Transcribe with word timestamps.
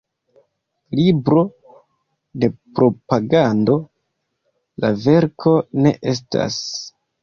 Libro 0.99 1.43
de 2.45 2.51
propagando 2.81 3.79
la 4.85 4.95
verko 5.09 5.59
ne 5.87 5.99
estas. 6.19 6.65